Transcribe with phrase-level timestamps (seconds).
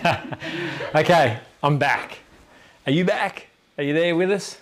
[0.94, 2.20] okay, I'm back.
[2.86, 3.48] Are you back?
[3.76, 4.58] Are you there with us?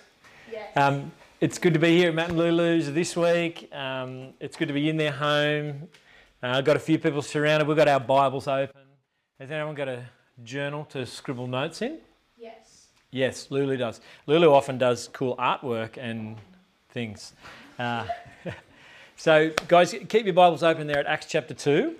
[0.51, 0.75] Yes.
[0.75, 3.73] Um, it's good to be here at Matt and Lulu's this week.
[3.73, 5.87] Um, it's good to be in their home.
[6.43, 7.69] Uh, I've got a few people surrounded.
[7.69, 8.81] We've got our Bibles open.
[9.39, 10.03] Has anyone got a
[10.43, 11.99] journal to scribble notes in?
[12.37, 12.87] yes.
[13.11, 14.01] Yes, Lulu does.
[14.27, 16.35] Lulu often does cool artwork and
[16.89, 17.31] things.
[17.77, 18.05] Uh,
[19.15, 21.95] so, guys, keep your Bibles open there at Acts chapter 2.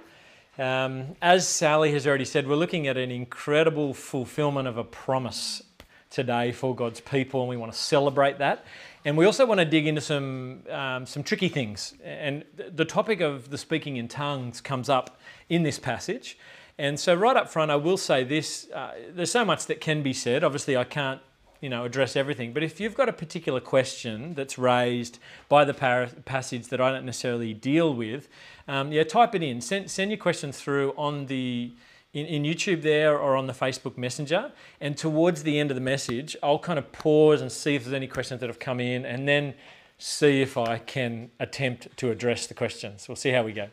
[0.59, 5.63] Um, as Sally has already said, we're looking at an incredible fulfillment of a promise
[6.09, 8.66] today for God's people, and we want to celebrate that.
[9.05, 11.94] And we also want to dig into some, um, some tricky things.
[12.03, 15.17] And the topic of the speaking in tongues comes up
[15.48, 16.38] in this passage.
[16.78, 20.03] And so, right up front, I will say this uh, there's so much that can
[20.03, 20.44] be said.
[20.44, 21.22] Obviously, I can't
[21.62, 22.54] you know, address everything.
[22.54, 25.20] But if you've got a particular question that's raised
[25.50, 28.30] by the passage that I don't necessarily deal with,
[28.67, 29.62] um, yeah, type it in.
[29.62, 31.72] Send, send your question through on the
[32.14, 34.52] in, in YouTube there or on the Facebook Messenger.
[34.81, 37.94] And towards the end of the message, I'll kind of pause and see if there's
[37.94, 39.53] any questions that have come in, and then
[39.97, 43.08] see if I can attempt to address the questions.
[43.08, 43.67] We'll see how we go.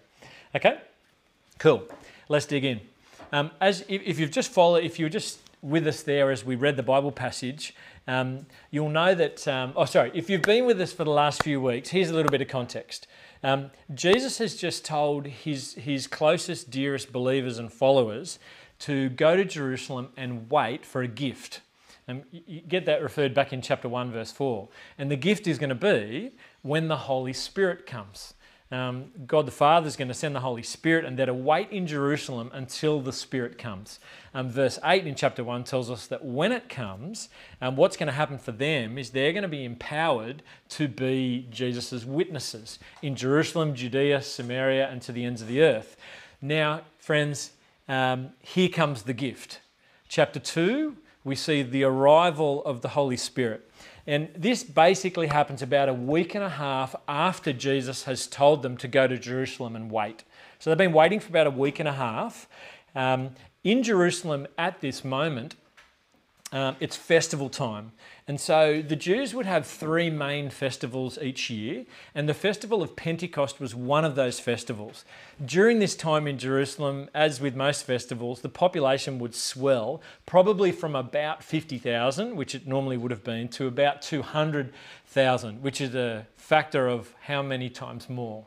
[0.54, 0.78] Okay,
[1.58, 1.84] cool.
[2.28, 2.80] Let's dig in.
[3.32, 6.54] Um, as if, if you've just followed, if you're just with us there as we
[6.54, 7.74] read the Bible passage,
[8.06, 9.46] um, you'll know that.
[9.48, 10.12] Um, oh, sorry.
[10.14, 12.48] If you've been with us for the last few weeks, here's a little bit of
[12.48, 13.08] context.
[13.42, 18.38] Um, Jesus has just told his his closest, dearest believers and followers
[18.80, 21.60] to go to Jerusalem and wait for a gift.
[22.08, 24.68] And you get that referred back in chapter 1, verse 4.
[24.96, 26.30] And the gift is going to be
[26.62, 28.34] when the Holy Spirit comes.
[28.72, 31.70] Um, God the Father is going to send the Holy Spirit, and they're to wait
[31.70, 34.00] in Jerusalem until the Spirit comes.
[34.34, 37.28] Um, verse 8 in chapter 1 tells us that when it comes,
[37.62, 41.46] um, what's going to happen for them is they're going to be empowered to be
[41.50, 45.96] Jesus' witnesses in Jerusalem, Judea, Samaria, and to the ends of the earth.
[46.42, 47.52] Now, friends,
[47.88, 49.60] um, here comes the gift.
[50.08, 53.68] Chapter 2, we see the arrival of the Holy Spirit.
[54.06, 58.76] And this basically happens about a week and a half after Jesus has told them
[58.76, 60.22] to go to Jerusalem and wait.
[60.60, 62.48] So they've been waiting for about a week and a half.
[62.94, 63.30] Um,
[63.64, 65.56] in Jerusalem at this moment,
[66.52, 67.92] um, it's festival time.
[68.28, 71.84] And so the Jews would have three main festivals each year,
[72.14, 75.04] and the festival of Pentecost was one of those festivals.
[75.44, 80.96] During this time in Jerusalem, as with most festivals, the population would swell probably from
[80.96, 86.88] about 50,000, which it normally would have been, to about 200,000, which is a factor
[86.88, 88.46] of how many times more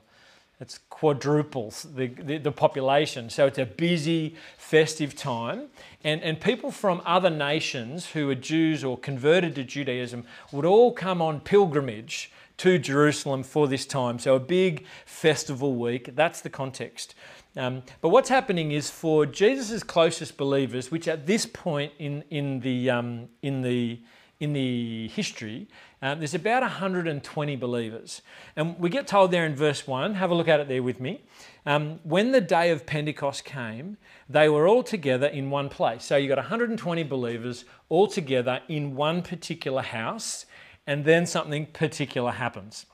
[0.60, 3.30] it's quadruples the, the, the, population.
[3.30, 5.68] So it's a busy, festive time.
[6.04, 10.92] And, and people from other nations who are Jews or converted to Judaism would all
[10.92, 14.20] come on pilgrimage to Jerusalem for this time.
[14.20, 16.14] So a big festival week.
[16.14, 17.16] That's the context.
[17.56, 22.60] Um, but what's happening is for Jesus' closest believers, which at this point in, in,
[22.60, 24.02] the, um, in, the,
[24.40, 25.68] in the history,
[26.02, 28.22] um, there's about 120 believers.
[28.56, 31.02] And we get told there in verse 1, have a look at it there with
[31.02, 31.22] me.
[31.66, 33.98] Um, when the day of Pentecost came,
[34.30, 36.06] they were all together in one place.
[36.06, 40.46] So you've got 120 believers all together in one particular house,
[40.88, 42.86] and then something particular happens.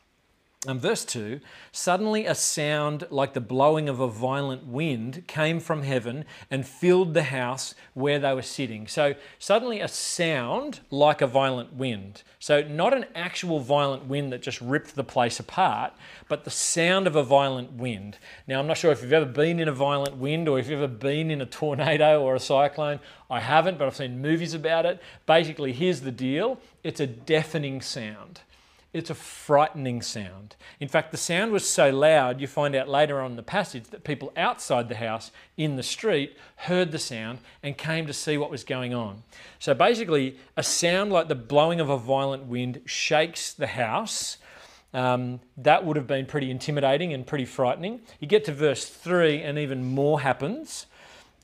[0.67, 1.39] And verse 2
[1.71, 7.13] Suddenly a sound like the blowing of a violent wind came from heaven and filled
[7.13, 8.87] the house where they were sitting.
[8.87, 12.23] So, suddenly a sound like a violent wind.
[12.39, 15.93] So, not an actual violent wind that just ripped the place apart,
[16.27, 18.17] but the sound of a violent wind.
[18.47, 20.81] Now, I'm not sure if you've ever been in a violent wind or if you've
[20.81, 22.99] ever been in a tornado or a cyclone.
[23.29, 25.01] I haven't, but I've seen movies about it.
[25.25, 28.41] Basically, here's the deal it's a deafening sound.
[28.95, 30.55] It's a frightening sound.
[30.79, 33.87] In fact, the sound was so loud, you find out later on in the passage
[33.87, 38.37] that people outside the house in the street heard the sound and came to see
[38.37, 39.23] what was going on.
[39.59, 44.37] So basically, a sound like the blowing of a violent wind shakes the house.
[44.93, 47.99] Um, that would have been pretty intimidating and pretty frightening.
[48.21, 50.85] You get to verse 3, and even more happens.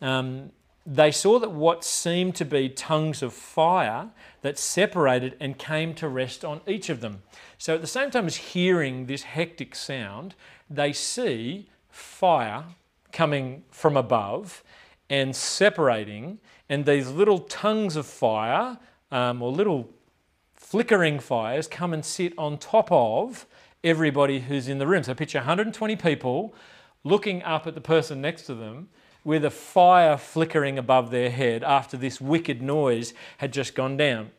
[0.01, 0.53] Um,
[0.85, 4.09] they saw that what seemed to be tongues of fire
[4.41, 7.21] that separated and came to rest on each of them.
[7.57, 10.33] So at the same time as hearing this hectic sound,
[10.69, 12.63] they see fire
[13.11, 14.63] coming from above
[15.09, 16.39] and separating,
[16.69, 18.79] and these little tongues of fire
[19.11, 19.89] um, or little
[20.55, 23.45] flickering fires come and sit on top of
[23.83, 25.03] everybody who's in the room.
[25.03, 26.55] So picture 120 people
[27.03, 28.87] looking up at the person next to them
[29.23, 34.31] with a fire flickering above their head after this wicked noise had just gone down.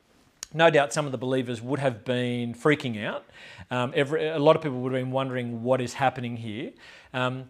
[0.54, 3.24] no doubt some of the believers would have been freaking out.
[3.70, 6.72] Um, every, a lot of people would have been wondering what is happening here.
[7.14, 7.44] Um,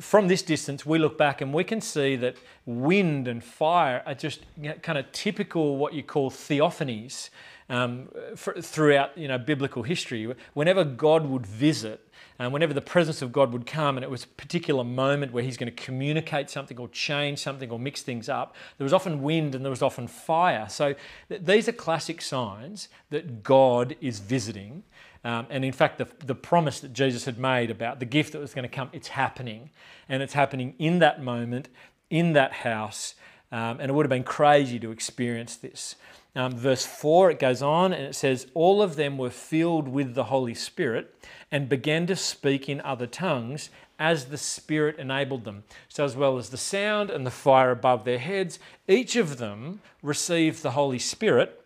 [0.00, 4.14] from this distance, we look back and we can see that wind and fire are
[4.14, 4.40] just
[4.82, 7.28] kind of typical what you call theophanies
[7.68, 10.32] um, for, throughout you know biblical history.
[10.54, 14.24] Whenever God would visit, and whenever the presence of God would come, and it was
[14.24, 18.28] a particular moment where He's going to communicate something or change something or mix things
[18.28, 20.68] up, there was often wind and there was often fire.
[20.68, 20.94] So
[21.28, 24.84] th- these are classic signs that God is visiting.
[25.24, 28.38] Um, and in fact, the, the promise that Jesus had made about the gift that
[28.38, 29.70] was going to come, it's happening.
[30.08, 31.68] And it's happening in that moment,
[32.08, 33.14] in that house.
[33.50, 35.96] Um, and it would have been crazy to experience this.
[36.36, 40.14] Um, verse 4, it goes on and it says, All of them were filled with
[40.14, 41.14] the Holy Spirit
[41.50, 45.64] and began to speak in other tongues as the Spirit enabled them.
[45.88, 49.80] So, as well as the sound and the fire above their heads, each of them
[50.02, 51.64] received the Holy Spirit,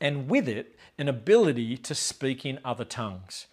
[0.00, 3.46] and with it, an ability to speak in other tongues.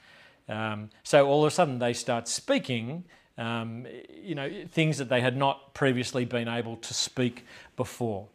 [0.49, 3.03] Um, so, all of a sudden, they start speaking.
[3.37, 7.45] Um, you know, things that they had not previously been able to speak
[7.75, 8.27] before.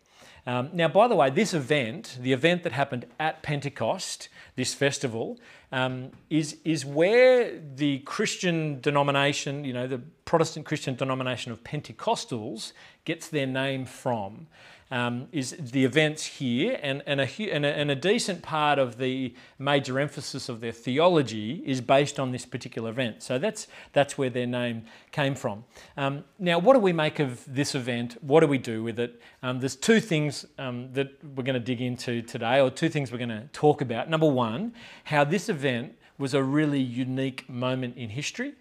[0.46, 5.38] Um, now, by the way, this event, the event that happened at Pentecost, this festival,
[5.70, 10.00] um, is, is where the Christian denomination, you know, the
[10.32, 12.72] Protestant Christian denomination of Pentecostals
[13.04, 14.46] gets their name from
[14.90, 18.96] um, is the events here, and, and, a, and, a, and a decent part of
[18.96, 23.22] the major emphasis of their theology is based on this particular event.
[23.22, 25.64] So that's, that's where their name came from.
[25.98, 28.16] Um, now, what do we make of this event?
[28.22, 29.20] What do we do with it?
[29.42, 33.12] Um, there's two things um, that we're going to dig into today, or two things
[33.12, 34.08] we're going to talk about.
[34.08, 34.72] Number one,
[35.04, 38.54] how this event was a really unique moment in history.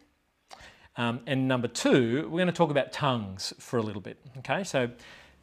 [0.97, 4.17] Um, and number two, we're going to talk about tongues for a little bit.
[4.39, 4.89] Okay, so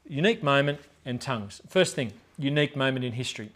[0.06, 1.60] unique moment and tongues.
[1.68, 3.50] First thing, unique moment in history.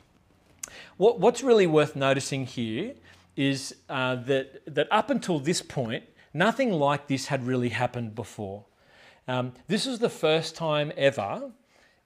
[0.97, 2.94] What, what's really worth noticing here
[3.37, 8.65] is uh, that, that up until this point, nothing like this had really happened before.
[9.29, 11.50] Um, this is the first time ever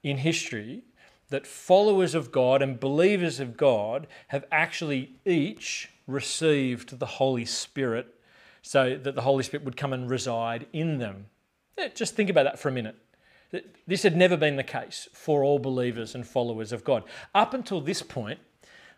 [0.03, 0.83] in history
[1.29, 8.13] that followers of God and believers of God have actually each received the Holy Spirit
[8.67, 11.27] so that the Holy Spirit would come and reside in them.
[11.95, 12.97] Just think about that for a minute.
[13.87, 17.03] This had never been the case for all believers and followers of God.
[17.33, 18.39] Up until this point,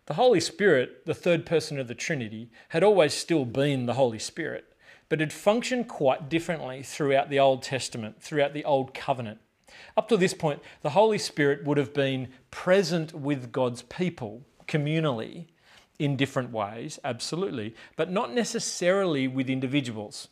[0.07, 4.18] the Holy Spirit, the third person of the Trinity, had always still been the Holy
[4.18, 4.74] Spirit,
[5.07, 9.39] but had functioned quite differently throughout the Old Testament, throughout the Old Covenant.
[9.95, 15.45] Up to this point, the Holy Spirit would have been present with God's people communally
[16.00, 20.30] in different ways, absolutely, but not necessarily with individuals.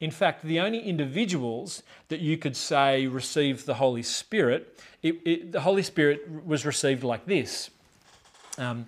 [0.00, 5.52] In fact, the only individuals that you could say received the Holy Spirit, it, it,
[5.52, 7.70] the Holy Spirit was received like this
[8.58, 8.86] um,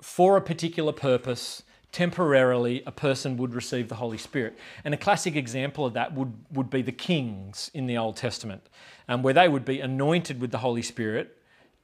[0.00, 1.62] for a particular purpose.
[1.92, 4.56] Temporarily, a person would receive the Holy Spirit.
[4.84, 8.62] And a classic example of that would, would be the kings in the Old Testament,
[9.08, 11.36] um, where they would be anointed with the Holy Spirit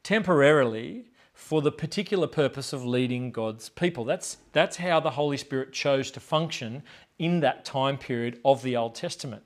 [0.05, 4.06] temporarily for the particular purpose of leading God's people.
[4.06, 6.82] That's, that's how the Holy Spirit chose to function
[7.18, 9.42] in that time period of the Old Testament.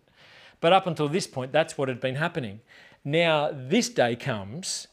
[0.60, 2.60] But up until this point, that's what had been happening.
[3.04, 4.87] Now, this day comes,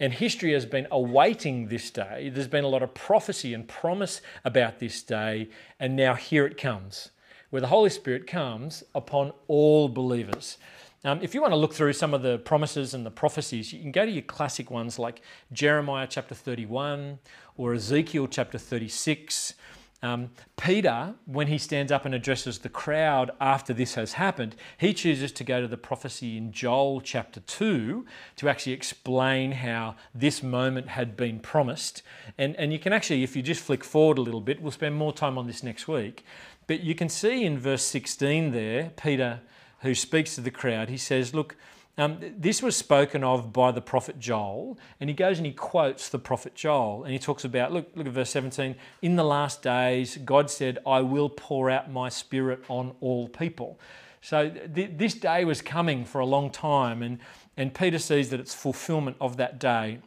[0.00, 2.30] and history has been awaiting this day.
[2.32, 6.56] There's been a lot of prophecy and promise about this day, and now here it
[6.56, 7.10] comes,
[7.50, 10.56] where the Holy Spirit comes upon all believers.
[11.02, 13.80] Um, if you want to look through some of the promises and the prophecies, you
[13.80, 17.18] can go to your classic ones like Jeremiah chapter 31
[17.56, 19.54] or Ezekiel chapter 36
[20.02, 24.94] um, Peter, when he stands up and addresses the crowd after this has happened, he
[24.94, 30.42] chooses to go to the prophecy in Joel chapter 2 to actually explain how this
[30.42, 32.02] moment had been promised.
[32.38, 34.94] And, and you can actually, if you just flick forward a little bit, we'll spend
[34.94, 36.24] more time on this next week.
[36.66, 39.40] But you can see in verse 16 there, Peter,
[39.80, 41.56] who speaks to the crowd, he says, Look,
[41.98, 46.08] um, this was spoken of by the prophet Joel, and he goes and he quotes
[46.08, 48.74] the prophet Joel, and he talks about look, look at verse 17.
[49.02, 53.78] In the last days, God said, I will pour out my spirit on all people.
[54.22, 57.18] So th- this day was coming for a long time, and,
[57.56, 59.98] and Peter sees that it's fulfillment of that day.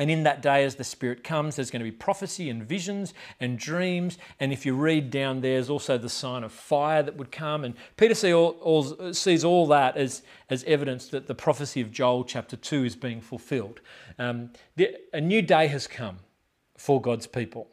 [0.00, 3.12] And in that day, as the Spirit comes, there's going to be prophecy and visions
[3.38, 4.16] and dreams.
[4.40, 7.64] And if you read down there, there's also the sign of fire that would come.
[7.64, 11.92] And Peter see all, all, sees all that as, as evidence that the prophecy of
[11.92, 13.80] Joel chapter 2 is being fulfilled.
[14.18, 16.20] Um, the, a new day has come
[16.78, 17.68] for God's people.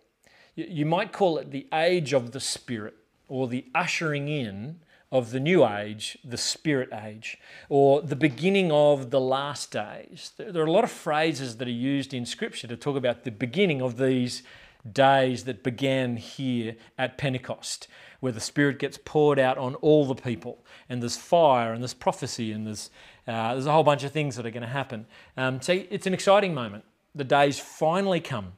[0.55, 2.95] You, you might call it the age of the Spirit
[3.29, 7.37] or the ushering in of the new age, the spirit age,
[7.69, 10.31] or the beginning of the last days.
[10.37, 13.31] There are a lot of phrases that are used in Scripture to talk about the
[13.31, 14.43] beginning of these
[14.91, 17.87] days that began here at Pentecost,
[18.19, 21.93] where the Spirit gets poured out on all the people, and there's fire, and there's
[21.93, 22.89] prophecy, and there's,
[23.27, 25.05] uh, there's a whole bunch of things that are going to happen.
[25.37, 26.83] Um, so it's an exciting moment.
[27.15, 28.53] The day's finally come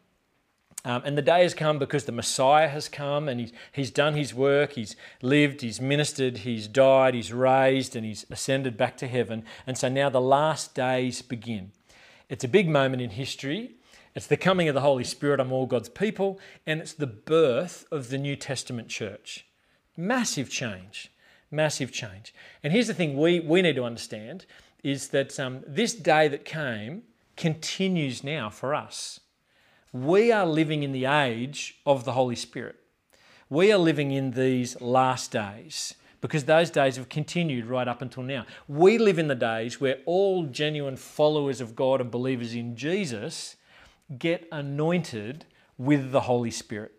[0.86, 4.14] um, and the day has come because the Messiah has come and he's, he's done
[4.16, 9.08] his work, he's lived, he's ministered, he's died, he's raised, and he's ascended back to
[9.08, 9.44] heaven.
[9.68, 11.72] And so now the last days begin.
[12.30, 13.76] It's a big moment in history.
[14.16, 17.86] It's the coming of the Holy Spirit on all God's people, and it's the birth
[17.92, 19.46] of the New Testament church.
[19.98, 21.12] Massive change,
[21.52, 22.34] massive change.
[22.64, 24.46] And here's the thing we, we need to understand
[24.82, 27.04] is that um, this day that came
[27.36, 29.20] continues now for us.
[29.92, 32.76] We are living in the age of the Holy Spirit.
[33.50, 38.22] We are living in these last days because those days have continued right up until
[38.22, 38.46] now.
[38.68, 43.56] We live in the days where all genuine followers of God and believers in Jesus
[44.18, 45.46] get anointed
[45.78, 46.92] with the Holy Spirit.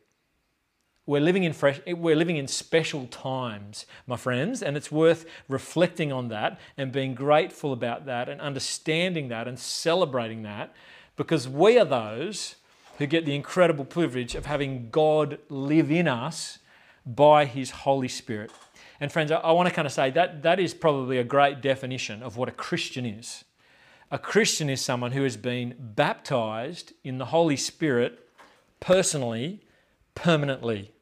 [1.07, 6.13] We're living in fresh we're living in special times, my friends, and it's worth reflecting
[6.13, 10.73] on that and being grateful about that and understanding that and celebrating that
[11.17, 12.57] because we are those
[13.01, 16.59] who get the incredible privilege of having God live in us
[17.07, 18.53] by His Holy Spirit.
[19.01, 22.23] And friends, I, want to kind of say that that is probably a great definition
[22.23, 23.43] of what a Christian is.
[24.11, 28.29] A Christian is someone who has been baptized in the Holy Spirit
[28.81, 29.63] personally,
[30.15, 30.93] permanently.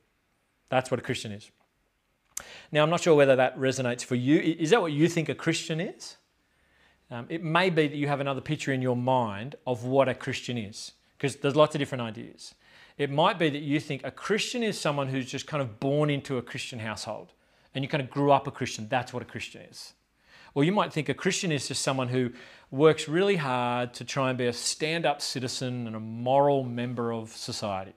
[0.69, 1.51] That's what a Christian is.
[2.71, 4.39] Now, I'm not sure whether that resonates for you.
[4.39, 6.17] Is that what you think a Christian is?
[7.11, 10.15] Um, it may be that you have another picture in your mind of what a
[10.15, 12.55] Christian is because there's lots of different ideas.
[12.97, 16.11] It might be that you think a Christian is someone who's just kind of born
[16.11, 17.33] into a Christian household
[17.75, 18.89] and you kind of grew up a Christian.
[18.89, 19.93] That's what a Christian is.
[20.55, 22.33] Or you might think a Christian is just someone who
[22.71, 27.13] works really hard to try and be a stand up citizen and a moral member
[27.13, 27.95] of society.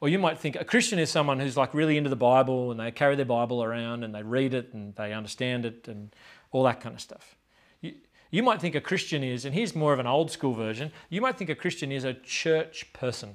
[0.00, 2.78] Or you might think a Christian is someone who's like really into the Bible and
[2.78, 6.14] they carry their Bible around and they read it and they understand it and
[6.52, 7.35] all that kind of stuff.
[8.30, 11.20] You might think a Christian is, and here's more of an old school version, you
[11.20, 13.34] might think a Christian is a church person.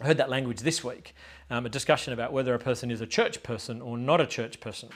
[0.00, 1.14] I heard that language this week,
[1.50, 4.60] um, a discussion about whether a person is a church person or not a church
[4.60, 4.90] person.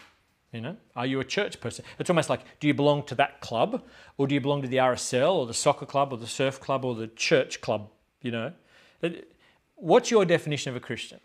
[0.52, 1.84] You know, are you a church person?
[1.98, 3.84] It's almost like, do you belong to that club,
[4.18, 6.84] or do you belong to the RSL, or the soccer club, or the surf club,
[6.84, 7.88] or the church club?
[8.20, 8.52] You know,
[9.76, 11.20] what's your definition of a Christian?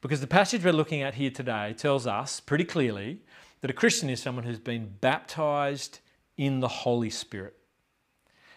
[0.00, 3.20] Because the passage we're looking at here today tells us pretty clearly
[3.60, 6.00] that a Christian is someone who's been baptized
[6.36, 7.56] in the Holy Spirit.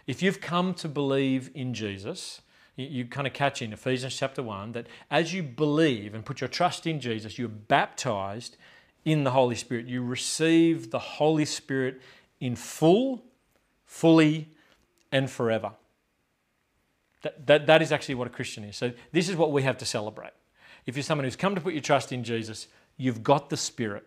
[0.06, 2.42] If you've come to believe in Jesus,
[2.78, 6.48] you kind of catch in Ephesians chapter 1 that as you believe and put your
[6.48, 8.56] trust in Jesus, you're baptized
[9.04, 9.88] in the Holy Spirit.
[9.88, 12.02] You receive the Holy Spirit
[12.40, 13.24] in full,
[13.86, 14.50] fully,
[15.12, 15.72] and forever.
[17.24, 18.76] That, that, that is actually what a Christian is.
[18.76, 20.34] So, this is what we have to celebrate.
[20.86, 24.06] If you're someone who's come to put your trust in Jesus, you've got the Spirit.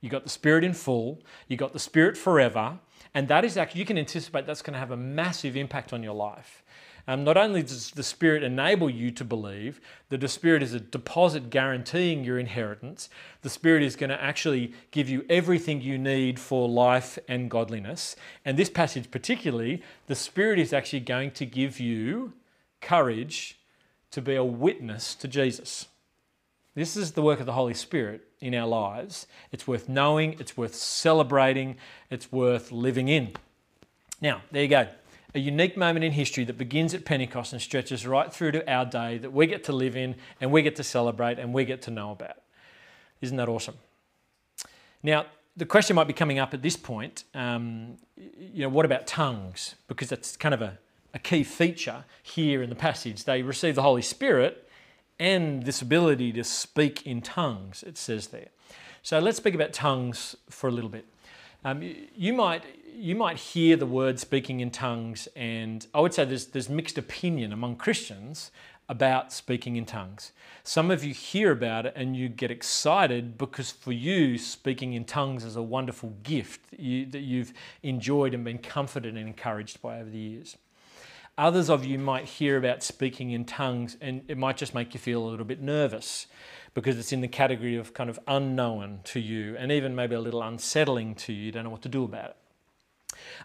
[0.00, 2.78] You got the Spirit in full, you got the Spirit forever,
[3.14, 6.02] and that is actually, you can anticipate that's going to have a massive impact on
[6.02, 6.62] your life.
[7.08, 11.48] Um, not only does the Spirit enable you to believe, the Spirit is a deposit
[11.48, 13.08] guaranteeing your inheritance.
[13.40, 18.14] The Spirit is going to actually give you everything you need for life and godliness.
[18.44, 22.34] And this passage, particularly, the Spirit is actually going to give you
[22.82, 23.58] courage
[24.10, 25.86] to be a witness to Jesus.
[26.78, 29.26] This is the work of the Holy Spirit in our lives.
[29.50, 31.74] It's worth knowing, it's worth celebrating,
[32.08, 33.32] it's worth living in.
[34.20, 34.86] Now, there you go.
[35.34, 38.84] A unique moment in history that begins at Pentecost and stretches right through to our
[38.84, 41.82] day that we get to live in and we get to celebrate and we get
[41.82, 42.36] to know about.
[43.20, 43.74] Isn't that awesome?
[45.02, 49.08] Now, the question might be coming up at this point um, you know, what about
[49.08, 49.74] tongues?
[49.88, 50.78] Because that's kind of a,
[51.12, 53.24] a key feature here in the passage.
[53.24, 54.67] They receive the Holy Spirit
[55.18, 58.48] and this ability to speak in tongues, it says there.
[59.02, 61.06] So let's speak about tongues for a little bit.
[61.64, 61.82] Um,
[62.14, 66.46] you might you might hear the word speaking in tongues, and I would say there's
[66.46, 68.50] there's mixed opinion among Christians
[68.88, 70.32] about speaking in tongues.
[70.62, 75.04] Some of you hear about it and you get excited because for you, speaking in
[75.04, 79.82] tongues is a wonderful gift that, you, that you've enjoyed and been comforted and encouraged
[79.82, 80.56] by over the years.
[81.38, 84.98] Others of you might hear about speaking in tongues and it might just make you
[84.98, 86.26] feel a little bit nervous
[86.74, 90.20] because it's in the category of kind of unknown to you and even maybe a
[90.20, 91.44] little unsettling to you.
[91.44, 92.36] You don't know what to do about it.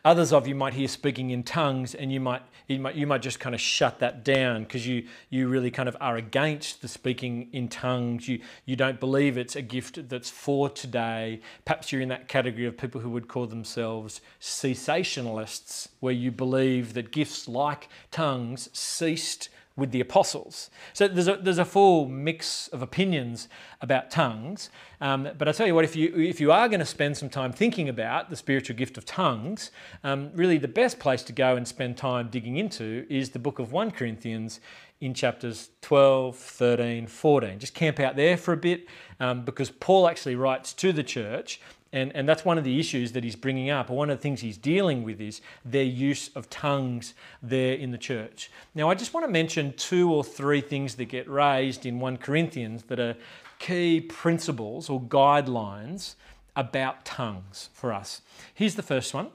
[0.05, 3.21] Others of you might hear speaking in tongues, and you might you might, you might
[3.21, 6.87] just kind of shut that down because you you really kind of are against the
[6.87, 8.27] speaking in tongues.
[8.27, 11.41] You you don't believe it's a gift that's for today.
[11.65, 16.93] Perhaps you're in that category of people who would call themselves cessationalists, where you believe
[16.93, 20.69] that gifts like tongues ceased with the apostles.
[20.93, 23.47] So there's a, there's a full mix of opinions
[23.81, 24.69] about tongues.
[25.01, 27.29] Um, but I tell you what, if you, if you are going to spend some
[27.29, 29.71] time thinking about the spiritual gift of tongues,
[30.03, 33.57] um, really the best place to go and spend time digging into is the book
[33.57, 34.59] of 1 Corinthians
[35.01, 37.59] in chapters 12, 13, 14.
[37.59, 38.87] Just camp out there for a bit
[39.19, 41.59] um, because Paul actually writes to the church
[41.93, 44.41] and, and that's one of the issues that he's bringing up, one of the things
[44.41, 48.49] he's dealing with is their use of tongues there in the church.
[48.73, 52.17] Now, I just want to mention two or three things that get raised in 1
[52.17, 53.15] Corinthians that are
[53.59, 56.15] key principles or guidelines
[56.55, 58.21] about tongues for us.
[58.55, 59.29] Here's the first one.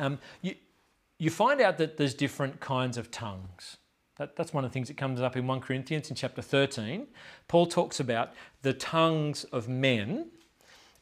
[0.00, 0.54] Um, you,
[1.18, 3.76] you find out that there's different kinds of tongues.
[4.16, 7.08] That, that's one of the things that comes up in 1 Corinthians in chapter 13.
[7.46, 8.32] Paul talks about
[8.62, 10.30] the tongues of men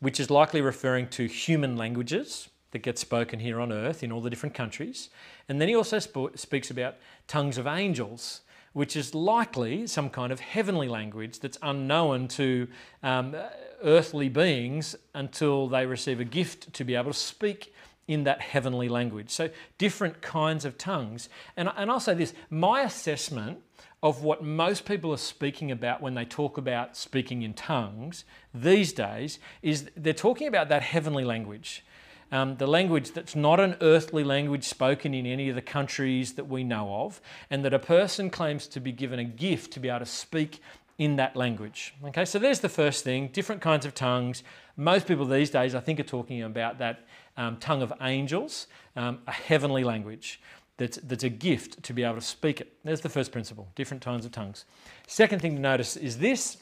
[0.01, 4.21] which is likely referring to human languages that get spoken here on earth in all
[4.21, 5.09] the different countries.
[5.49, 10.33] And then he also sp- speaks about tongues of angels, which is likely some kind
[10.33, 12.69] of heavenly language that's unknown to
[13.03, 13.35] um,
[13.83, 17.73] earthly beings until they receive a gift to be able to speak
[18.07, 19.31] in that heavenly language.
[19.31, 21.29] So, different kinds of tongues.
[21.57, 23.63] And, and I'll say this my assessment
[24.07, 28.93] of what most people are speaking about when they talk about speaking in tongues these
[28.93, 31.85] days is they're talking about that heavenly language.
[32.31, 36.45] Um, the language that's not an earthly language spoken in any of the countries that
[36.45, 37.21] we know of,
[37.51, 40.61] and that a person claims to be given a gift to be able to speak
[40.99, 41.93] in that language.
[42.05, 44.45] Okay, so there's the first thing different kinds of tongues.
[44.77, 49.19] Most people these days, I think, are talking about that um, tongue of angels, um,
[49.27, 50.41] a heavenly language
[50.77, 52.73] that's, that's a gift to be able to speak it.
[52.85, 54.65] There's the first principle different kinds of tongues.
[55.07, 56.59] Second thing to notice is this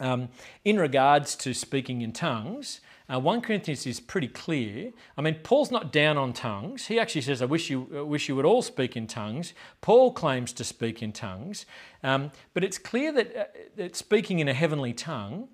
[0.00, 0.28] um,
[0.64, 2.80] in regards to speaking in tongues.
[3.12, 4.92] Uh, 1 Corinthians is pretty clear.
[5.16, 6.86] I mean, Paul's not down on tongues.
[6.86, 9.54] He actually says, I wish you, I wish you would all speak in tongues.
[9.80, 11.64] Paul claims to speak in tongues.
[12.02, 13.44] Um, but it's clear that, uh,
[13.76, 15.48] that speaking in a heavenly tongue,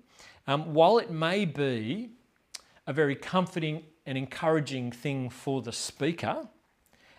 [0.47, 2.09] um, while it may be
[2.85, 6.47] a very comforting and encouraging thing for the speaker,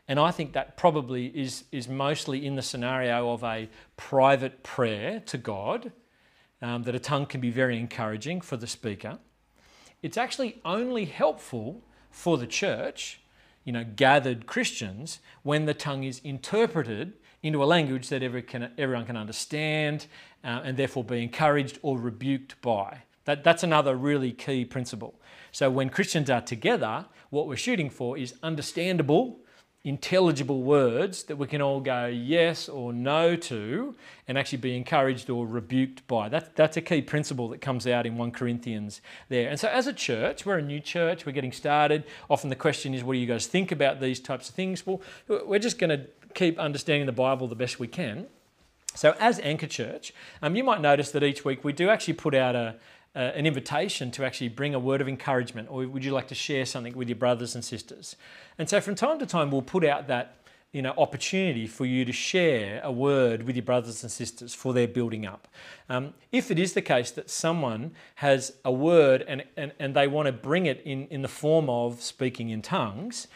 [0.09, 5.21] and I think that probably is, is mostly in the scenario of a private prayer
[5.27, 5.93] to God,
[6.63, 9.19] um, that a tongue can be very encouraging for the speaker.
[10.03, 13.21] It's actually only helpful for the church,
[13.65, 18.71] you know, gathered Christians, when the tongue is interpreted into a language that every can,
[18.79, 20.07] everyone can understand
[20.45, 23.03] uh, and therefore be encouraged or rebuked by.
[23.25, 25.21] That, that's another really key principle.
[25.51, 29.41] So when Christians are together, what we're shooting for is understandable
[29.87, 33.95] intelligible words that we can all go yes or no to
[34.27, 36.29] and actually be encouraged or rebuked by.
[36.29, 39.49] That, that's a key principle that comes out in 1 Corinthians there.
[39.49, 42.03] And so, as a church, we're a new church, we're getting started.
[42.29, 44.85] Often the question is, what do you guys think about these types of things?
[44.85, 48.27] Well, we're just going to keep understanding the Bible the best we can.
[48.97, 52.35] So, as Anchor Church, um, you might notice that each week we do actually put
[52.35, 52.75] out a,
[53.17, 56.35] uh, an invitation to actually bring a word of encouragement, or would you like to
[56.35, 58.15] share something with your brothers and sisters?
[58.59, 60.37] And so from time to time, we'll put out that
[60.73, 64.75] you know, opportunity for you to share a word with your brothers and sisters for
[64.75, 65.49] their building up.
[65.89, 70.07] Um, if it is the case that someone has a word and, and, and they
[70.07, 73.29] want to bring it in, in the form of speaking in tongues,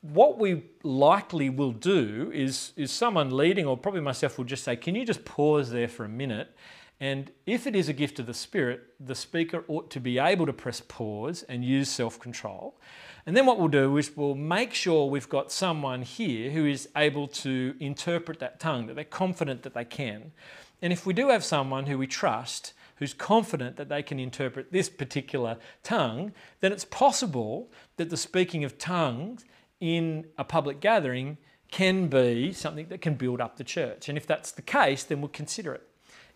[0.00, 4.74] what we likely will do is, is someone leading, or probably myself, will just say,
[4.74, 6.52] Can you just pause there for a minute
[7.00, 10.46] and if it is a gift of the Spirit, the speaker ought to be able
[10.46, 12.76] to press pause and use self control.
[13.24, 16.88] And then what we'll do is we'll make sure we've got someone here who is
[16.96, 20.32] able to interpret that tongue, that they're confident that they can.
[20.80, 24.72] And if we do have someone who we trust, who's confident that they can interpret
[24.72, 29.44] this particular tongue, then it's possible that the speaking of tongues
[29.80, 31.36] in a public gathering
[31.70, 34.08] can be something that can build up the church.
[34.08, 35.86] And if that's the case, then we'll consider it.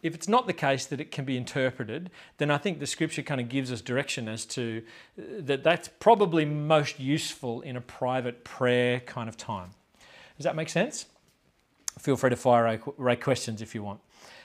[0.03, 3.23] If it's not the case that it can be interpreted, then I think the scripture
[3.23, 4.83] kind of gives us direction as to
[5.19, 9.71] uh, that that's probably most useful in a private prayer kind of time.
[10.37, 11.07] Does that make sense?
[11.99, 14.01] Feel free to fire away questions if you want.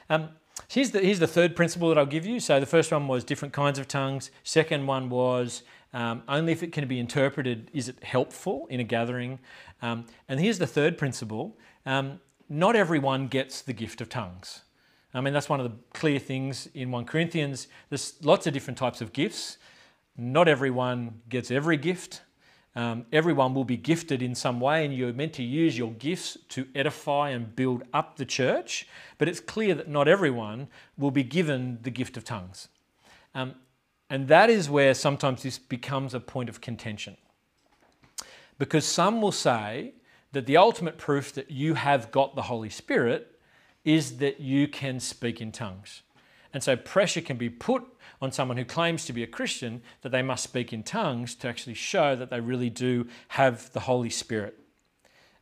[0.10, 0.30] Um,
[0.68, 2.40] here's, the, here's the third principle that I'll give you.
[2.40, 4.30] So the first one was different kinds of tongues.
[4.44, 8.84] Second one was um, only if it can be interpreted is it helpful in a
[8.84, 9.40] gathering.
[9.82, 14.62] Um, and here's the third principle um, not everyone gets the gift of tongues.
[15.14, 17.68] I mean, that's one of the clear things in 1 Corinthians.
[17.90, 19.58] There's lots of different types of gifts.
[20.18, 22.22] Not everyone gets every gift.
[22.76, 26.38] Um, everyone will be gifted in some way, and you're meant to use your gifts
[26.50, 28.88] to edify and build up the church.
[29.18, 30.68] But it's clear that not everyone
[30.98, 32.68] will be given the gift of tongues.
[33.34, 33.56] Um,
[34.10, 37.18] and that is where sometimes this becomes a point of contention.
[38.60, 39.94] Because some will say
[40.34, 43.37] that the ultimate proof that you have got the Holy Spirit
[43.88, 46.02] is that you can speak in tongues.
[46.54, 47.84] And so pressure can be put
[48.22, 51.48] on someone who claims to be a Christian that they must speak in tongues to
[51.48, 54.60] actually show that they really do have the Holy Spirit.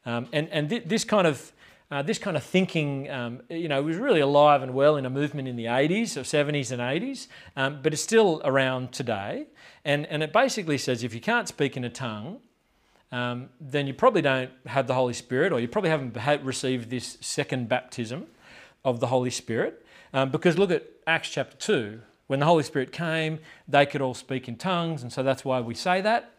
[0.06, 1.54] Um, and and th- this kind of
[1.90, 5.10] uh, this kind of thinking, um, you know, was really alive and well in a
[5.10, 9.48] movement in the 80s or 70s and 80s, um, but it's still around today.
[9.84, 12.40] And, and it basically says if you can't speak in a tongue,
[13.12, 17.18] um, then you probably don't have the Holy Spirit, or you probably haven't received this
[17.22, 18.28] second baptism
[18.86, 19.86] of the Holy Spirit.
[20.14, 22.00] Um, because look at Acts chapter 2.
[22.28, 25.60] When the Holy Spirit came, they could all speak in tongues, and so that's why
[25.60, 26.32] we say that.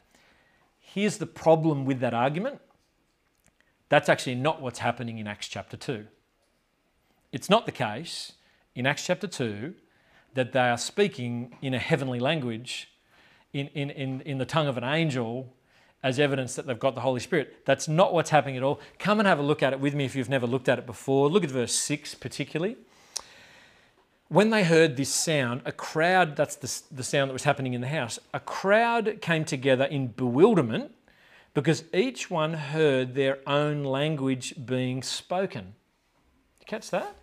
[0.79, 2.61] Here's the problem with that argument
[3.89, 6.07] that's actually not what's happening in Acts chapter 2.
[7.33, 8.33] It's not the case
[8.75, 9.75] in Acts chapter 2
[10.35, 12.91] that they are speaking in a heavenly language,
[13.53, 15.55] in, in, in, in the tongue of an angel,
[16.07, 17.65] as evidence that they've got the Holy Spirit.
[17.65, 18.79] That's not what's happening at all.
[19.01, 20.87] Come and have a look at it with me if you've never looked at it
[20.87, 21.29] before.
[21.29, 22.77] Look at verse 6 particularly.
[24.29, 27.81] When they heard this sound, a crowd, that's the, the sound that was happening in
[27.81, 30.93] the house, a crowd came together in bewilderment
[31.55, 35.75] because each one heard their own language being spoken.
[36.67, 37.17] Catch that?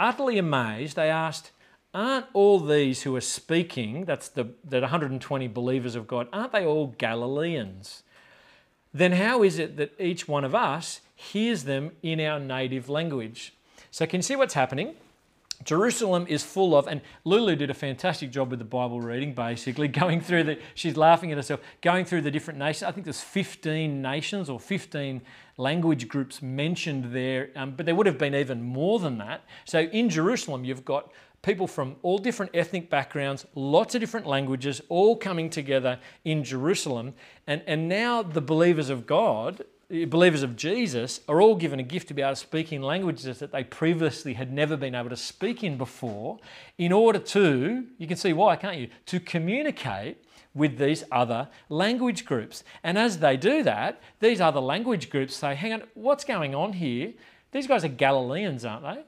[0.00, 1.52] Utterly amazed, they asked,
[1.98, 6.64] Aren't all these who are speaking, that's the that 120 believers of God, aren't they
[6.64, 8.04] all Galileans?
[8.94, 13.52] Then how is it that each one of us hears them in our native language?
[13.90, 14.94] So, can you see what's happening?
[15.64, 19.88] Jerusalem is full of, and Lulu did a fantastic job with the Bible reading, basically,
[20.02, 22.84] going through the, she's laughing at herself, going through the different nations.
[22.84, 25.20] I think there's 15 nations or 15
[25.56, 29.42] language groups mentioned there, um, but there would have been even more than that.
[29.64, 31.10] So in Jerusalem, you've got
[31.48, 37.14] people from all different ethnic backgrounds, lots of different languages, all coming together in Jerusalem.
[37.46, 39.64] And, and now the believers of God
[40.10, 43.38] believers of Jesus are all given a gift to be able to speak in languages
[43.38, 46.38] that they previously had never been able to speak in before,
[46.76, 52.26] in order to, you can see why, can't you, to communicate with these other language
[52.26, 52.64] groups.
[52.82, 56.74] And as they do that, these other language groups say, hang on, what's going on
[56.74, 57.14] here?
[57.52, 59.02] These guys are Galileans, aren't they?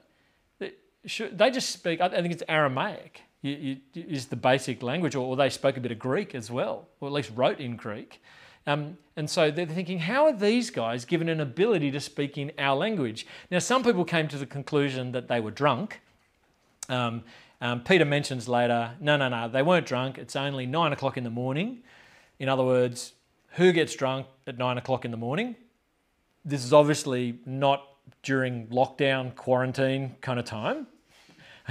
[1.03, 5.79] They just speak, I think it's Aramaic is the basic language, or they spoke a
[5.79, 8.21] bit of Greek as well, or at least wrote in Greek.
[8.67, 12.51] Um, and so they're thinking, how are these guys given an ability to speak in
[12.59, 13.25] our language?
[13.49, 16.01] Now, some people came to the conclusion that they were drunk.
[16.87, 17.23] Um,
[17.59, 20.19] um, Peter mentions later, no, no, no, they weren't drunk.
[20.19, 21.79] It's only nine o'clock in the morning.
[22.37, 23.13] In other words,
[23.53, 25.55] who gets drunk at nine o'clock in the morning?
[26.45, 27.87] This is obviously not
[28.23, 30.87] during lockdown, quarantine kind of time.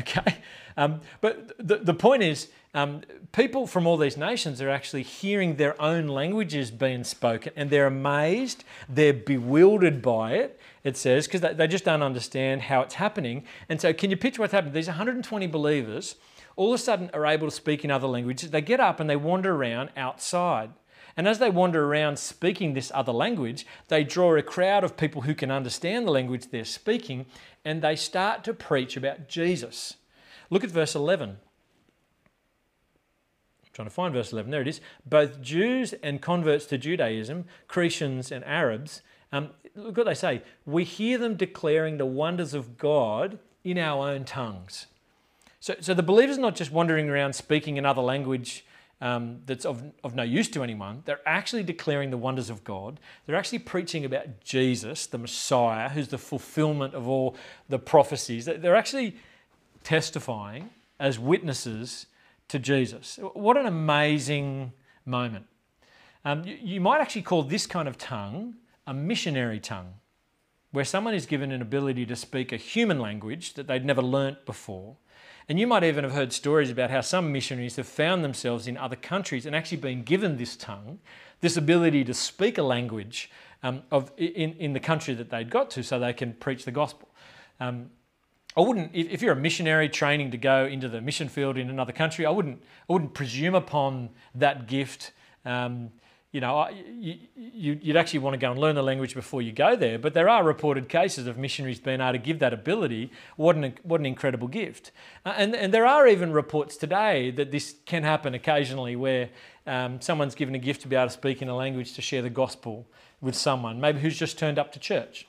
[0.00, 0.36] Okay.
[0.76, 5.56] Um, but the, the point is, um, people from all these nations are actually hearing
[5.56, 11.40] their own languages being spoken and they're amazed, they're bewildered by it, it says, because
[11.40, 13.44] they, they just don't understand how it's happening.
[13.68, 14.72] And so, can you picture what's happening?
[14.72, 16.16] These 120 believers
[16.56, 18.50] all of a sudden are able to speak in other languages.
[18.50, 20.70] They get up and they wander around outside.
[21.16, 25.22] And as they wander around speaking this other language, they draw a crowd of people
[25.22, 27.26] who can understand the language they're speaking
[27.64, 29.94] and they start to preach about Jesus.
[30.50, 31.38] Look at verse 11
[33.72, 34.50] trying to find verse 11.
[34.50, 34.80] There it is.
[35.06, 39.00] Both Jews and converts to Judaism, Cretians and Arabs,
[39.32, 40.42] um, look what they say.
[40.66, 44.86] We hear them declaring the wonders of God in our own tongues.
[45.60, 48.64] So, so the believers not just wandering around speaking another language
[49.00, 51.02] um, that's of, of no use to anyone.
[51.04, 53.00] They're actually declaring the wonders of God.
[53.26, 57.36] They're actually preaching about Jesus, the Messiah, who's the fulfillment of all
[57.68, 58.44] the prophecies.
[58.44, 59.16] They're actually
[59.84, 62.06] testifying as witnesses
[62.48, 63.18] to Jesus.
[63.34, 64.72] What an amazing
[65.06, 65.46] moment.
[66.24, 69.94] Um, you, you might actually call this kind of tongue a missionary tongue,
[70.72, 74.44] where someone is given an ability to speak a human language that they'd never learnt
[74.44, 74.96] before.
[75.50, 78.76] And you might even have heard stories about how some missionaries have found themselves in
[78.76, 81.00] other countries and actually been given this tongue,
[81.40, 83.32] this ability to speak a language
[83.64, 86.70] um, of, in, in the country that they'd got to so they can preach the
[86.70, 87.08] gospel.
[87.58, 87.90] Um,
[88.56, 91.92] I wouldn't, if you're a missionary training to go into the mission field in another
[91.92, 95.10] country, I wouldn't, I wouldn't presume upon that gift.
[95.44, 95.90] Um,
[96.32, 97.18] you know, you,
[97.82, 99.98] you'd actually want to go and learn the language before you go there.
[99.98, 103.10] But there are reported cases of missionaries being able to give that ability.
[103.36, 104.92] What an, what an incredible gift.
[105.26, 109.30] Uh, and, and there are even reports today that this can happen occasionally where
[109.66, 112.22] um, someone's given a gift to be able to speak in a language to share
[112.22, 112.86] the gospel
[113.20, 115.26] with someone, maybe who's just turned up to church,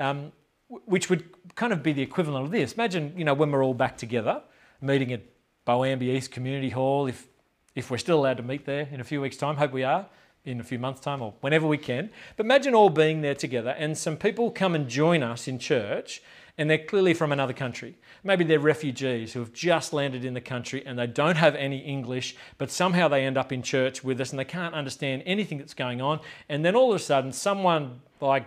[0.00, 0.32] um,
[0.68, 2.72] which would kind of be the equivalent of this.
[2.72, 4.42] Imagine, you know, when we're all back together,
[4.80, 5.22] meeting at
[5.64, 7.28] Boambee East Community Hall, if,
[7.76, 10.06] if we're still allowed to meet there in a few weeks' time, hope we are
[10.44, 12.10] in a few months' time or whenever we can.
[12.36, 16.22] But imagine all being there together and some people come and join us in church
[16.58, 17.96] and they're clearly from another country.
[18.22, 21.78] Maybe they're refugees who have just landed in the country and they don't have any
[21.78, 25.58] English, but somehow they end up in church with us and they can't understand anything
[25.58, 26.20] that's going on.
[26.48, 28.46] And then all of a sudden, someone like,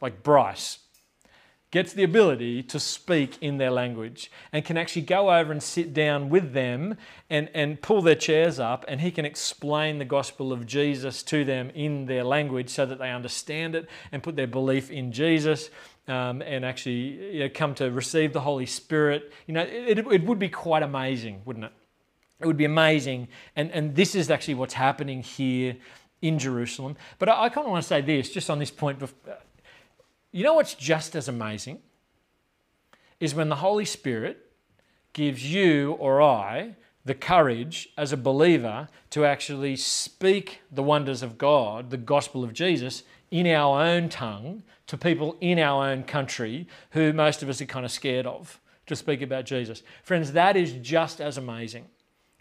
[0.00, 0.78] like Bryce
[1.76, 5.92] gets the ability to speak in their language and can actually go over and sit
[5.92, 6.96] down with them
[7.28, 11.44] and, and pull their chairs up and he can explain the gospel of Jesus to
[11.44, 15.68] them in their language so that they understand it and put their belief in Jesus.
[16.08, 19.30] Um, and actually you know, come to receive the Holy Spirit.
[19.46, 21.72] You know, it, it would be quite amazing, wouldn't it?
[22.40, 23.28] It would be amazing.
[23.54, 25.76] And, and this is actually what's happening here
[26.22, 26.96] in Jerusalem.
[27.18, 28.98] But I, I kind of want to say this, just on this point.
[30.36, 31.78] You know what's just as amazing?
[33.20, 34.50] Is when the Holy Spirit
[35.14, 41.38] gives you or I the courage as a believer to actually speak the wonders of
[41.38, 46.68] God, the gospel of Jesus, in our own tongue to people in our own country
[46.90, 49.82] who most of us are kind of scared of to speak about Jesus.
[50.02, 51.86] Friends, that is just as amazing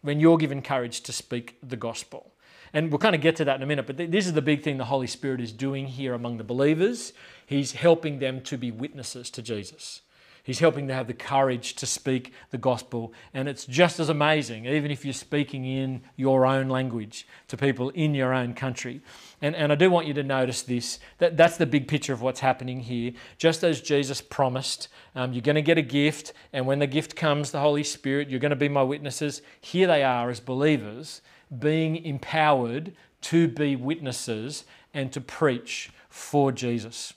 [0.02, 2.34] when you're given courage to speak the gospel.
[2.76, 4.62] And we'll kind of get to that in a minute, but this is the big
[4.62, 7.14] thing the Holy Spirit is doing here among the believers.
[7.46, 10.02] He's helping them to be witnesses to Jesus.
[10.44, 13.14] He's helping to have the courage to speak the gospel.
[13.34, 17.92] And it's just as amazing, even if you're speaking in your own language to people
[17.92, 19.02] in your own country.
[19.42, 22.22] And, and I do want you to notice this that, that's the big picture of
[22.22, 23.14] what's happening here.
[23.38, 27.16] Just as Jesus promised, um, you're going to get a gift, and when the gift
[27.16, 29.42] comes, the Holy Spirit, you're going to be my witnesses.
[29.62, 31.22] Here they are as believers,
[31.60, 37.14] being empowered to be witnesses and to preach for Jesus.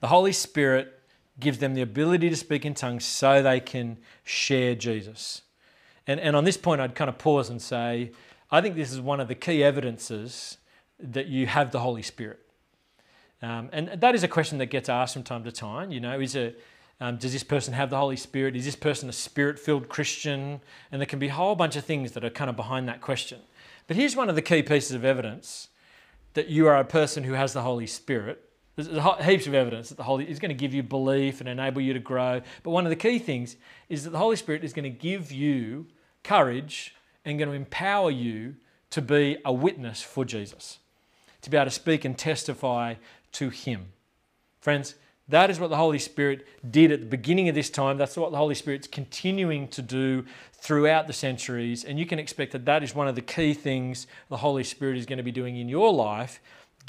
[0.00, 1.00] The Holy Spirit
[1.40, 5.42] gives them the ability to speak in tongues so they can share Jesus.
[6.06, 8.12] And, and on this point, I'd kind of pause and say,
[8.50, 10.58] I think this is one of the key evidences
[10.98, 12.40] that you have the Holy Spirit.
[13.42, 15.90] Um, and that is a question that gets asked from time to time.
[15.90, 16.62] You know, is it,
[17.00, 18.56] um, does this person have the Holy Spirit?
[18.56, 20.60] Is this person a spirit filled Christian?
[20.92, 23.00] And there can be a whole bunch of things that are kind of behind that
[23.00, 23.40] question.
[23.86, 25.68] But here's one of the key pieces of evidence
[26.34, 28.44] that you are a person who has the Holy Spirit
[28.76, 28.88] there's
[29.24, 31.92] heaps of evidence that the Holy is going to give you belief and enable you
[31.92, 32.40] to grow.
[32.62, 33.56] But one of the key things
[33.88, 35.86] is that the Holy Spirit is going to give you
[36.24, 38.56] courage and going to empower you
[38.90, 40.78] to be a witness for Jesus,
[41.42, 42.94] to be able to speak and testify
[43.32, 43.92] to Him.
[44.60, 44.96] Friends,
[45.28, 47.96] that is what the Holy Spirit did at the beginning of this time.
[47.96, 51.84] That's what the Holy Spirit's continuing to do throughout the centuries.
[51.84, 54.98] And you can expect that that is one of the key things the Holy Spirit
[54.98, 56.40] is going to be doing in your life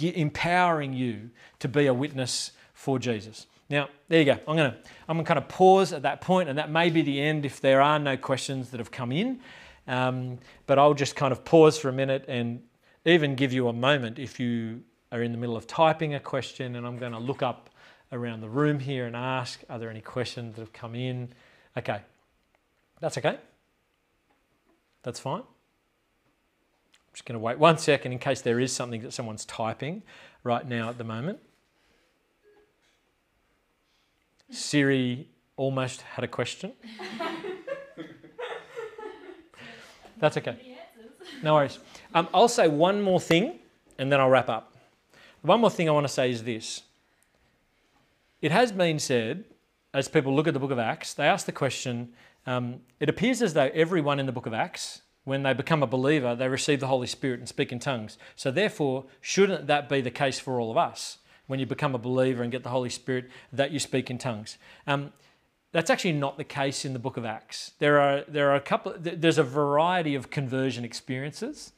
[0.02, 3.48] empowering you to be a witness for Jesus.
[3.70, 4.40] Now, there you go.
[4.48, 6.90] I'm going to I'm going to kind of pause at that point, and that may
[6.90, 9.40] be the end if there are no questions that have come in.
[9.88, 12.62] Um, but I'll just kind of pause for a minute and
[13.06, 16.76] even give you a moment if you are in the middle of typing a question,
[16.76, 17.70] and I'm going to look up
[18.16, 21.30] around the room here and ask, are there any questions that have come in?
[21.78, 22.00] Okay,
[23.00, 23.38] that's okay.
[25.04, 29.14] That's fine I'm just going to wait one second in case there is something that
[29.14, 30.02] someone's typing
[30.44, 31.40] right now at the moment.
[34.50, 36.74] Siri almost had a question.
[40.20, 40.58] That's okay.
[41.44, 41.80] No worries.
[42.14, 43.60] Um, I'll say one more thing
[43.98, 44.74] and then I'll wrap up.
[45.42, 46.82] One more thing I want to say is this.
[48.46, 49.44] It has been said,
[49.92, 52.14] as people look at the book of Acts, they ask the question
[52.46, 55.88] um, it appears as though everyone in the book of Acts when they become a
[55.88, 58.20] believer, they receive the Holy Spirit and speak in tongues.
[58.36, 61.18] So, therefore, shouldn't that be the case for all of us?
[61.48, 64.60] When you become a believer and get the Holy Spirit, that you speak in tongues.
[64.86, 65.12] Um,
[65.72, 67.72] that's actually not the case in the book of Acts.
[67.80, 71.72] There are, there are a couple, there's a variety of conversion experiences.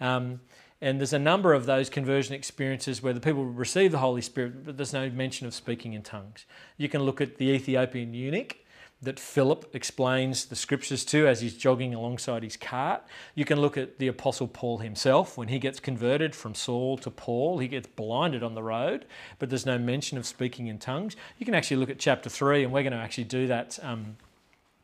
[0.00, 0.40] Um,
[0.80, 4.64] and there's a number of those conversion experiences where the people receive the Holy Spirit,
[4.64, 6.44] but there's no mention of speaking in tongues.
[6.76, 8.58] You can look at the Ethiopian eunuch
[9.00, 13.02] that Philip explains the scriptures to as he's jogging alongside his cart.
[13.34, 17.10] You can look at the Apostle Paul himself when he gets converted from Saul to
[17.10, 17.58] Paul.
[17.58, 19.04] He gets blinded on the road,
[19.38, 21.14] but there's no mention of speaking in tongues.
[21.38, 24.16] You can actually look at chapter 3, and we're going to actually do that um,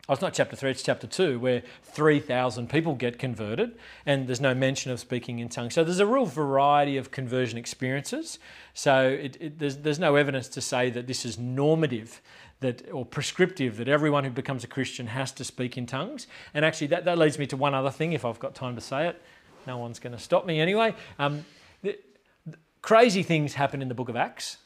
[0.07, 4.39] Oh, it's not chapter 3, it's chapter 2, where 3,000 people get converted, and there's
[4.39, 5.73] no mention of speaking in tongues.
[5.73, 8.37] So there's a real variety of conversion experiences.
[8.75, 12.21] So it, it, there's, there's no evidence to say that this is normative
[12.59, 16.27] that, or prescriptive that everyone who becomes a Christian has to speak in tongues.
[16.53, 18.81] And actually, that, that leads me to one other thing, if I've got time to
[18.81, 19.19] say it.
[19.65, 20.93] No one's going to stop me anyway.
[21.17, 21.45] Um,
[21.81, 21.97] the,
[22.45, 24.57] the crazy things happen in the book of Acts,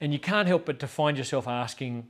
[0.00, 2.06] and you can't help but to find yourself asking,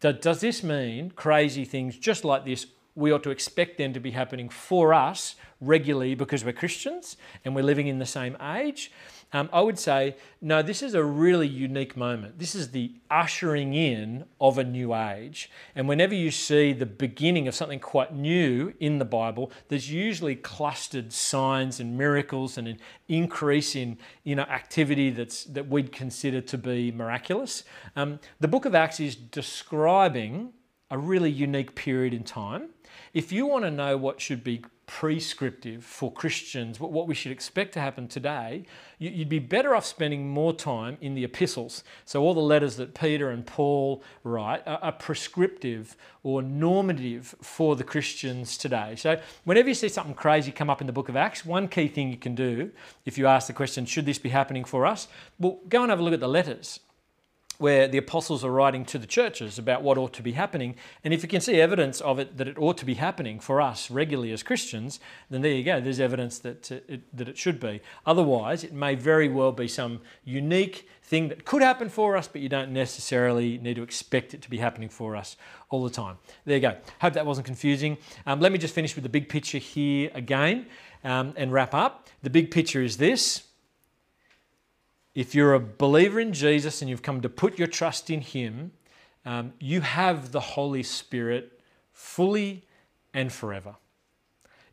[0.00, 2.66] does this mean crazy things just like this?
[2.94, 7.54] We ought to expect them to be happening for us regularly because we're Christians and
[7.54, 8.92] we're living in the same age.
[9.32, 12.38] Um, I would say, no, this is a really unique moment.
[12.38, 15.50] This is the ushering in of a new age.
[15.74, 20.34] And whenever you see the beginning of something quite new in the Bible, there's usually
[20.34, 26.40] clustered signs and miracles and an increase in you know, activity that's, that we'd consider
[26.40, 27.64] to be miraculous.
[27.96, 30.54] Um, the book of Acts is describing
[30.90, 32.70] a really unique period in time.
[33.18, 37.72] If you want to know what should be prescriptive for Christians, what, we should expect
[37.72, 38.62] to happen today,
[39.00, 41.82] you'd be better off spending more time in the epistles.
[42.04, 47.82] So, all the letters that Peter and Paul write are, prescriptive or normative for the
[47.82, 48.94] Christians today.
[48.94, 51.88] So, whenever you see something crazy come up in the book of Acts, one key
[51.88, 52.70] thing you can do
[53.04, 55.08] if you ask the question, should this be happening for us?
[55.40, 56.78] Well, go and have a look at the letters
[57.58, 60.76] where the apostles are writing to the churches about what ought to be happening.
[61.02, 63.60] And if you can see evidence of it that it ought to be happening for
[63.60, 65.80] us regularly as Christians, then there you go.
[65.80, 67.80] There's evidence that it, that it should be.
[68.06, 72.40] Otherwise, it may very well be some unique thing that could happen for us, but
[72.40, 75.36] you don't necessarily need to expect it to be happening for us
[75.68, 76.18] all the time.
[76.44, 76.76] There you go.
[77.00, 77.98] Hope that wasn't confusing.
[78.24, 80.66] Um, let me just finish with the big picture here again
[81.02, 82.08] um, and wrap up.
[82.22, 83.47] The big picture is this
[85.18, 88.70] if you're a believer in Jesus and you've come to put your trust in Him,
[89.26, 91.58] um, you have the Holy Spirit
[91.92, 92.62] fully
[93.12, 93.74] and forever.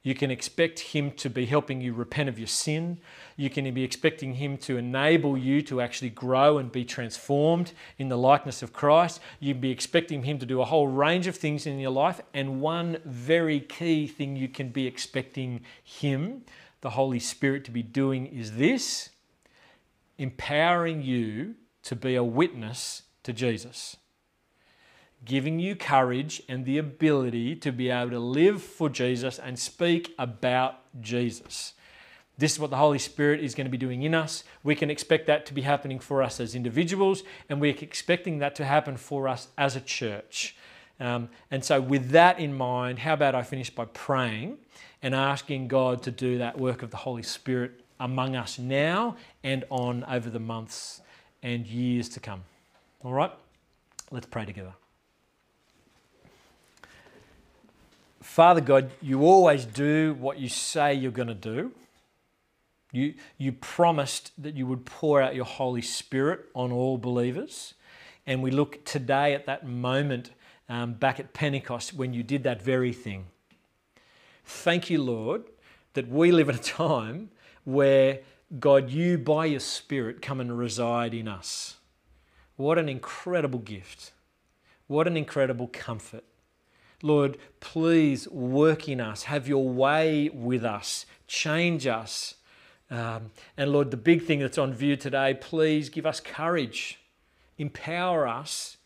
[0.03, 2.99] You can expect Him to be helping you repent of your sin.
[3.35, 8.09] You can be expecting Him to enable you to actually grow and be transformed in
[8.09, 9.21] the likeness of Christ.
[9.39, 12.21] You'd be expecting Him to do a whole range of things in your life.
[12.35, 16.43] And one very key thing you can be expecting Him,
[16.81, 19.09] the Holy Spirit, to be doing is this
[20.17, 23.97] empowering you to be a witness to Jesus,
[25.23, 30.13] giving you courage and the ability to be able to live for Jesus and speak
[30.17, 31.73] about Jesus.
[32.37, 34.43] This is what the Holy Spirit is going to be doing in us.
[34.63, 38.55] We can expect that to be happening for us as individuals, and we're expecting that
[38.55, 40.55] to happen for us as a church.
[40.99, 44.57] Um, and so, with that in mind, how about I finish by praying
[45.01, 49.63] and asking God to do that work of the Holy Spirit among us now and
[49.69, 51.01] on over the months
[51.41, 52.43] and years to come.
[53.03, 53.31] All right?
[54.11, 54.73] Let's pray together.
[58.21, 61.71] Father God, you always do what you say you're going to do.
[62.91, 67.75] You, you promised that you would pour out your Holy Spirit on all believers.
[68.25, 70.31] And we look today at that moment
[70.67, 73.25] um, back at Pentecost when you did that very thing.
[74.43, 75.43] Thank you, Lord,
[75.93, 77.29] that we live in a time
[77.65, 78.19] where
[78.59, 81.75] God, you by your Spirit come and reside in us.
[82.55, 84.11] What an incredible gift.
[84.87, 86.23] What an incredible comfort.
[87.01, 92.35] Lord, please work in us, have your way with us, change us.
[92.89, 96.99] Um, and Lord, the big thing that's on view today, please give us courage,
[97.57, 98.77] empower us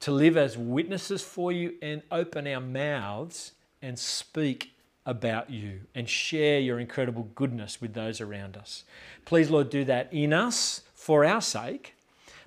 [0.00, 4.73] to live as witnesses for you and open our mouths and speak
[5.06, 8.84] about you and share your incredible goodness with those around us.
[9.24, 11.94] Please, Lord, do that in us for our sake,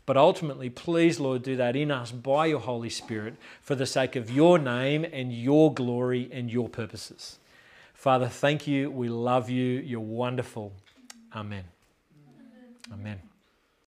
[0.05, 4.15] but ultimately, please, Lord, do that in us by your Holy Spirit for the sake
[4.15, 7.37] of your name and your glory and your purposes.
[7.93, 8.89] Father, thank you.
[8.89, 9.79] We love you.
[9.79, 10.71] You're wonderful.
[11.35, 11.65] Amen.
[12.91, 13.26] Amen.